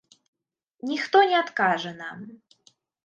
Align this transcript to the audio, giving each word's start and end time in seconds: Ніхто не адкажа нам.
Ніхто 0.91 1.17
не 1.33 1.37
адкажа 1.43 1.91
нам. 2.01 2.19